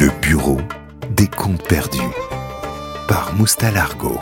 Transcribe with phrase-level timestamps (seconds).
[0.00, 0.58] Le bureau
[1.16, 2.00] des comptes perdus
[3.06, 4.18] par Moustalargo.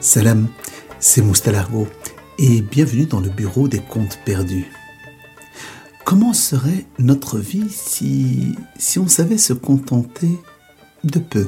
[0.00, 0.48] Salam,
[0.98, 1.86] c'est Moustalargo
[2.38, 4.66] et bienvenue dans le bureau des comptes perdus.
[6.04, 10.40] Comment serait notre vie si, si on savait se contenter
[11.04, 11.46] de peu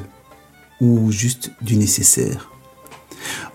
[0.79, 2.49] ou juste du nécessaire?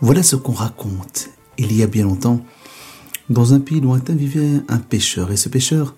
[0.02, 1.30] Voilà ce qu'on raconte.
[1.56, 2.44] Il y a bien longtemps,
[3.30, 5.94] dans un pays lointain vivait un pêcheur et ce pêcheur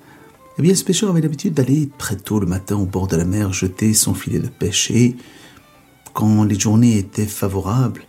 [0.58, 3.24] eh bien, ce pêcheur avait l'habitude d'aller très tôt le matin au bord de la
[3.24, 5.16] mer jeter son filet de pêche et,
[6.12, 8.02] quand les journées étaient favorables,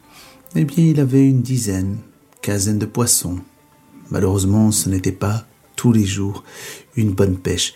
[0.56, 1.98] eh bien, il avait une dizaine,
[2.42, 3.40] quinzaine de poissons.
[4.12, 6.44] Malheureusement, ce n'était pas tous les jours
[6.96, 7.76] une bonne pêche.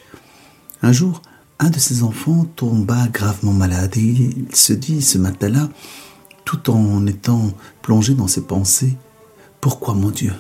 [0.82, 1.22] Un jour,
[1.60, 5.70] un de ses enfants tomba gravement malade et il se dit ce matin-là,
[6.46, 8.96] tout en étant plongé dans ses pensées,
[9.60, 10.34] Pourquoi mon Dieu?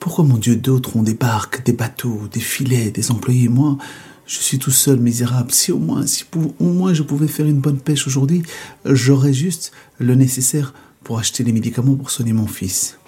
[0.00, 3.76] Pourquoi, mon Dieu, d'autres ont des barques, des bateaux, des filets, des employés Moi,
[4.26, 5.52] je suis tout seul, misérable.
[5.52, 6.24] Si au moins, si
[6.58, 8.42] au moins je pouvais faire une bonne pêche aujourd'hui,
[8.86, 10.72] j'aurais juste le nécessaire
[11.04, 12.98] pour acheter les médicaments pour soigner mon fils.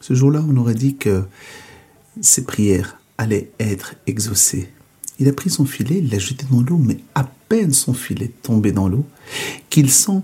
[0.00, 1.24] Ce jour-là, on aurait dit que
[2.20, 4.72] ses prières allaient être exaucées.
[5.20, 8.32] Il a pris son filet, il l'a jeté dans l'eau, mais à peine son filet
[8.42, 9.06] tombé dans l'eau,
[9.68, 10.22] qu'il sent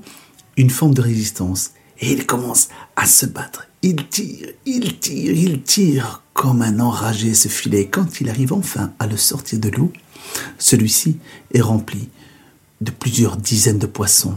[0.57, 1.73] une forme de résistance.
[2.01, 3.69] Et il commence à se battre.
[3.89, 7.87] Il tire, il tire, il tire comme un enragé ce filet.
[7.87, 9.93] Quand il arrive enfin à le sortir de l'eau,
[10.59, 11.19] celui-ci
[11.55, 12.09] est rempli
[12.81, 14.35] de plusieurs dizaines de poissons.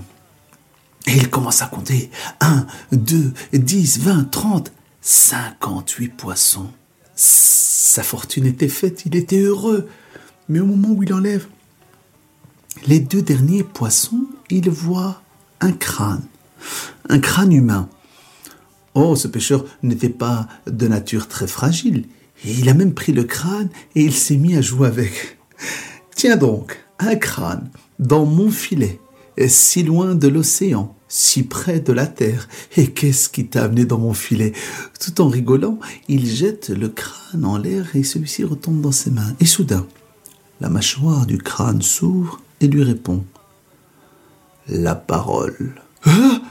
[1.07, 2.11] Et il commence à compter.
[2.41, 6.69] Un, deux, dix, vingt, trente, cinquante-huit poissons.
[7.15, 9.89] Sa fortune était faite, il était heureux.
[10.47, 11.47] Mais au moment où il enlève
[12.85, 15.23] les deux derniers poissons, il voit
[15.59, 16.21] un crâne
[17.09, 17.89] un crâne humain.
[18.95, 22.05] Oh, ce pêcheur n'était pas de nature très fragile.
[22.45, 25.37] il a même pris le crâne et il s'est mis à jouer avec.
[26.15, 28.99] Tiens donc, un crâne dans mon filet,
[29.47, 32.47] si loin de l'océan, si près de la terre.
[32.77, 34.53] Et qu'est-ce qui t'a amené dans mon filet?
[34.99, 39.33] Tout en rigolant, il jette le crâne en l'air et celui-ci retombe dans ses mains.
[39.39, 39.85] Et soudain,
[40.61, 43.23] la mâchoire du crâne s'ouvre et lui répond.
[44.67, 45.73] La parole.
[46.05, 46.41] Ah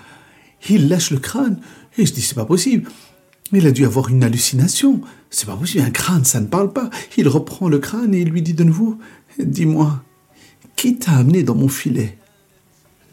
[0.69, 1.61] il lâche le crâne.
[1.97, 2.91] Et je dis, c'est pas possible.
[3.53, 5.01] Il a dû avoir une hallucination.
[5.31, 6.91] C'est pas possible, un crâne, ça ne parle pas.
[7.17, 8.99] Il reprend le crâne et il lui dit de nouveau,
[9.39, 10.03] dis-moi,
[10.77, 12.19] qui t'a amené dans mon filet?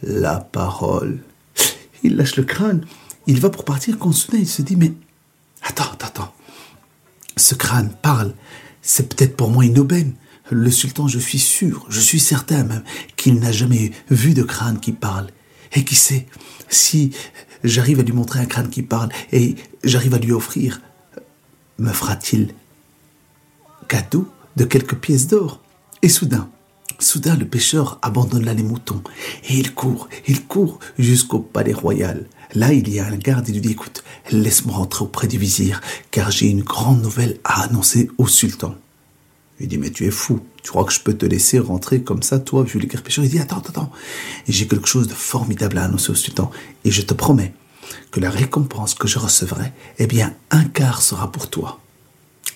[0.04, 1.20] La parole.
[2.04, 2.86] Il lâche le crâne.
[3.28, 4.94] Il va pour partir quand soudain il se dit, mais
[5.64, 6.34] attends, attends.
[7.38, 8.34] Ce crâne parle.
[8.82, 10.14] C'est peut-être pour moi une aubaine.
[10.52, 12.84] Le sultan, je suis sûr, je suis certain même,
[13.16, 15.28] qu'il n'a jamais vu de crâne qui parle.
[15.76, 16.26] Et qui sait,
[16.70, 17.12] si
[17.64, 20.82] j'arrive à lui montrer un crâne qui parle et j'arrive à lui offrir,
[21.78, 22.54] me fera-t-il
[23.88, 25.62] cadeau de quelques pièces d'or
[26.02, 26.50] Et soudain,
[27.00, 29.04] soudain, le pêcheur abandonne là les moutons
[29.50, 32.26] et il court, il court jusqu'au palais royal.
[32.54, 35.82] Là, il y a un garde et lui dit, écoute, laisse-moi rentrer auprès du vizir,
[36.12, 38.76] car j'ai une grande nouvelle à annoncer au sultan.
[39.60, 40.42] Il dit, mais tu es fou.
[40.64, 43.40] Tu crois que je peux te laisser rentrer comme ça, toi, vulgaire pêcheur Il dit,
[43.40, 43.92] attends, attends.
[44.48, 46.52] J'ai quelque chose de formidable à annoncer au sultan.
[46.84, 47.54] Et je te promets
[48.12, 51.80] que la récompense que je recevrai, eh bien, un quart sera pour toi.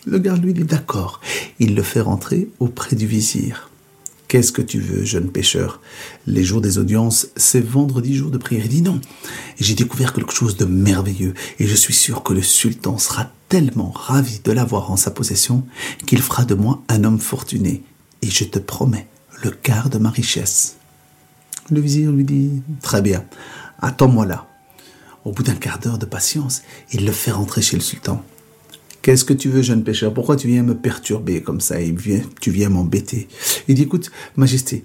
[0.06, 1.22] Le garde lui dit, d'accord.
[1.60, 3.69] Il le fait rentrer auprès du vizir.
[4.30, 5.82] Qu'est-ce que tu veux, jeune pêcheur?
[6.28, 8.62] Les jours des audiences, c'est vendredi jour de prière.
[8.66, 9.02] Il dit non.
[9.60, 13.90] J'ai découvert quelque chose de merveilleux et je suis sûr que le sultan sera tellement
[13.90, 15.66] ravi de l'avoir en sa possession
[16.06, 17.82] qu'il fera de moi un homme fortuné.
[18.22, 19.08] Et je te promets
[19.44, 20.76] le quart de ma richesse.
[21.72, 23.26] Le vizir lui dit Très bien,
[23.82, 24.46] attends-moi là.
[25.26, 26.62] Au bout d'un quart d'heure de patience,
[26.94, 28.24] il le fait rentrer chez le sultan.
[29.02, 30.14] Qu'est-ce que tu veux, jeune pêcheur?
[30.14, 31.82] Pourquoi tu viens me perturber comme ça?
[31.82, 31.96] Et
[32.42, 33.28] tu viens m'embêter
[33.68, 34.84] Il dit, écoute, Majesté,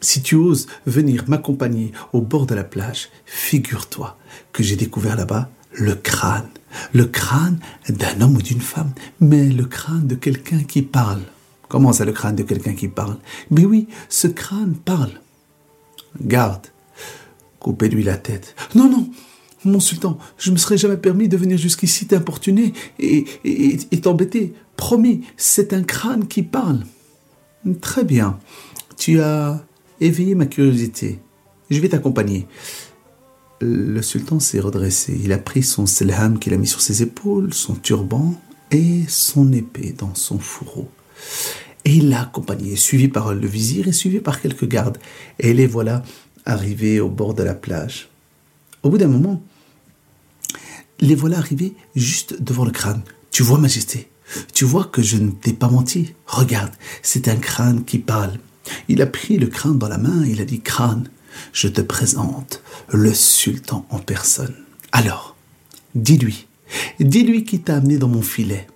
[0.00, 4.16] si tu oses venir m'accompagner au bord de la plage, figure-toi
[4.52, 6.48] que j'ai découvert là-bas le crâne.
[6.92, 11.22] Le crâne d'un homme ou d'une femme, mais le crâne de quelqu'un qui parle.
[11.68, 13.16] Comment ça, le crâne de quelqu'un qui parle?
[13.50, 15.20] Mais oui, ce crâne parle.
[16.20, 16.66] Garde,
[17.58, 18.54] coupez-lui la tête.
[18.74, 19.10] Non, non,
[19.64, 23.24] mon sultan, je ne me serais jamais permis de venir jusqu'ici t'importuner et,
[24.02, 24.54] t'embêter.
[24.76, 26.80] Promis, c'est un crâne qui parle.
[27.80, 28.38] Très bien.
[28.96, 29.62] Tu as
[30.00, 31.18] éveillé ma curiosité.
[31.70, 32.46] Je vais t'accompagner.
[33.60, 35.18] Le sultan s'est redressé.
[35.22, 38.34] Il a pris son selham qu'il a mis sur ses épaules, son turban
[38.70, 40.88] et son épée dans son fourreau.
[41.84, 44.98] Et il l'a accompagné, suivi par le vizir et suivi par quelques gardes.
[45.38, 46.02] Et les voilà
[46.46, 48.08] arrivés au bord de la plage.
[48.82, 49.42] Au bout d'un moment,
[51.00, 53.02] les voilà arrivés juste devant le crâne.
[53.30, 54.10] Tu vois, Majesté,
[54.52, 56.14] Tu vois que je ne t'ai pas menti.
[56.26, 58.38] Regarde, c'est un crâne qui parle.
[58.88, 61.08] Il a pris le crâne dans la main, il a dit Crâne,
[61.52, 64.54] je te présente le sultan en personne.
[64.92, 65.36] Alors,
[65.94, 66.46] dis-lui,
[67.00, 68.66] dis-lui qui t'a amené dans mon filet.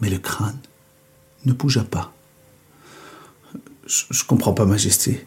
[0.00, 0.58] Mais le crâne
[1.46, 2.12] ne bougea pas.
[3.86, 5.26] Je, je comprends pas, Majesté.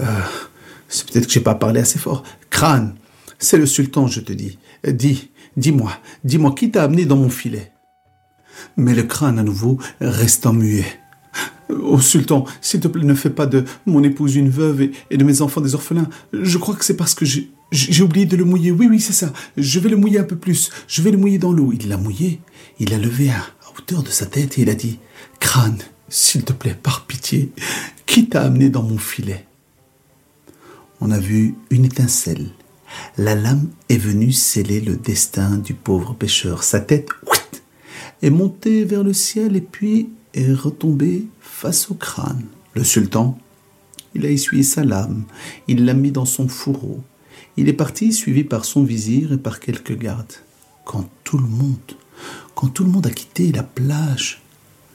[0.00, 0.20] Euh,
[0.88, 2.22] c'est peut-être que j'ai pas parlé assez fort.
[2.50, 2.94] Crâne,
[3.44, 4.58] c'est le sultan, je te dis.
[4.86, 5.92] Dis, dis-moi,
[6.24, 7.72] dis-moi qui t'a amené dans mon filet?
[8.76, 10.86] Mais le crâne à nouveau restant muet.
[11.70, 15.24] Ô sultan, s'il te plaît, ne fais pas de mon épouse une veuve et, de
[15.24, 16.08] mes enfants des orphelins.
[16.32, 18.70] Je crois que c'est parce que j'ai oublié de le mouiller.
[18.70, 19.32] Oui, oui, c'est ça.
[19.56, 20.70] Je vais le mouiller un peu plus.
[20.88, 21.72] Je vais le mouiller dans l'eau.
[21.72, 22.40] Il l'a mouillé.
[22.78, 24.98] Il l'a levé à, à hauteur de sa tête et il a dit
[25.40, 27.52] Crâne, s'il te plaît, par pitié,
[28.06, 29.46] qui t'a amené dans mon filet?
[31.00, 32.48] On a vu une étincelle.
[33.16, 36.62] La lame est venue sceller le destin du pauvre pêcheur.
[36.62, 37.08] Sa tête
[38.22, 42.44] est montée vers le ciel et puis est retombée face au crâne.
[42.74, 43.38] Le sultan,
[44.14, 45.24] il a essuyé sa lame,
[45.68, 47.00] il l'a mis dans son fourreau.
[47.56, 50.34] Il est parti suivi par son vizir et par quelques gardes.
[50.84, 51.78] Quand tout le monde,
[52.54, 54.42] quand tout le monde a quitté la plage,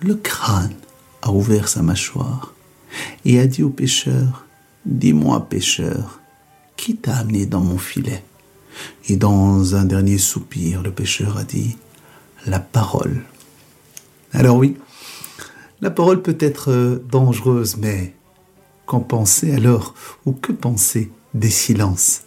[0.01, 0.75] le crâne
[1.21, 2.53] a ouvert sa mâchoire
[3.25, 4.45] et a dit au pêcheur,
[4.85, 6.18] Dis-moi, pêcheur,
[6.79, 8.23] qui t'a amené dans mon filet?
[9.09, 11.77] Et dans un dernier soupir, le pêcheur a dit,
[12.45, 13.21] La parole.
[14.31, 14.77] Alors oui,
[15.81, 18.13] la parole peut être euh, dangereuse, mais
[18.85, 19.93] qu'en penser alors?
[20.25, 22.21] Ou que penser des silences?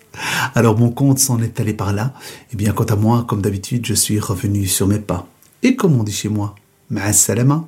[0.55, 2.13] Alors mon compte s'en est allé par là.
[2.21, 5.27] Et eh bien quant à moi, comme d'habitude, je suis revenu sur mes pas.
[5.63, 6.55] Et comme on dit chez moi,
[6.91, 7.67] ma salama.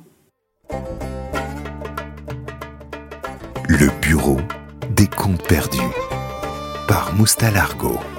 [3.67, 4.37] Le bureau
[4.95, 5.79] des comptes perdus
[6.87, 8.14] par Moustalargo.